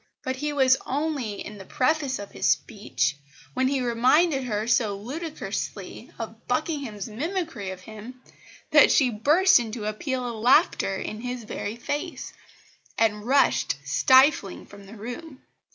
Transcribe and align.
But 0.23 0.37
he 0.37 0.51
was 0.51 0.77
only 0.83 1.45
in 1.45 1.59
the 1.59 1.63
preface 1.63 2.17
of 2.17 2.31
his 2.31 2.47
speech, 2.47 3.17
when 3.53 3.67
he 3.67 3.83
reminded 3.83 4.45
her 4.45 4.65
so 4.65 4.97
ludicrously 4.97 6.09
of 6.17 6.47
Buckingham's 6.47 7.07
mimicry 7.07 7.69
of 7.69 7.81
him 7.81 8.19
that 8.71 8.89
she 8.91 9.11
burst 9.11 9.59
into 9.59 9.85
a 9.85 9.93
peal 9.93 10.27
of 10.27 10.41
laughter 10.41 10.95
in 10.95 11.21
his 11.21 11.43
very 11.43 11.75
face, 11.75 12.33
and 12.97 13.23
rushed 13.27 13.75
stifling 13.85 14.65
from 14.65 14.87
the 14.87 14.95
room. 14.95 15.43